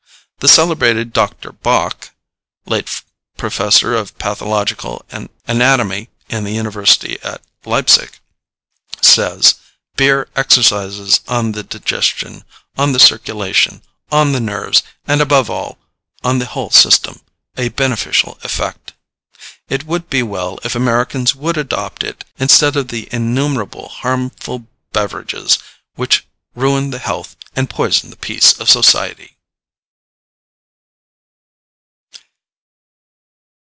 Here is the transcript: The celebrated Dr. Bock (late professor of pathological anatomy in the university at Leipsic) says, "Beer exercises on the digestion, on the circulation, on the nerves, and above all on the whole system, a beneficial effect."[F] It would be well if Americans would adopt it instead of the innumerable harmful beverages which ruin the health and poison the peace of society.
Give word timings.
The 0.39 0.47
celebrated 0.49 1.13
Dr. 1.13 1.51
Bock 1.51 2.15
(late 2.65 3.03
professor 3.37 3.93
of 3.93 4.17
pathological 4.17 5.05
anatomy 5.47 6.09
in 6.29 6.45
the 6.45 6.51
university 6.53 7.19
at 7.23 7.43
Leipsic) 7.63 8.19
says, 9.03 9.53
"Beer 9.95 10.27
exercises 10.35 11.19
on 11.27 11.51
the 11.51 11.61
digestion, 11.61 12.43
on 12.75 12.91
the 12.91 12.97
circulation, 12.99 13.83
on 14.11 14.31
the 14.31 14.39
nerves, 14.39 14.81
and 15.05 15.21
above 15.21 15.47
all 15.51 15.77
on 16.23 16.39
the 16.39 16.47
whole 16.47 16.71
system, 16.71 17.21
a 17.55 17.69
beneficial 17.69 18.39
effect."[F] 18.41 19.59
It 19.69 19.85
would 19.85 20.09
be 20.09 20.23
well 20.23 20.57
if 20.63 20.73
Americans 20.73 21.35
would 21.35 21.55
adopt 21.55 22.03
it 22.03 22.23
instead 22.39 22.75
of 22.75 22.87
the 22.87 23.07
innumerable 23.11 23.89
harmful 23.89 24.65
beverages 24.91 25.59
which 25.93 26.25
ruin 26.55 26.89
the 26.89 26.97
health 26.97 27.35
and 27.55 27.69
poison 27.69 28.09
the 28.09 28.15
peace 28.17 28.53
of 28.59 28.71
society. 28.71 29.37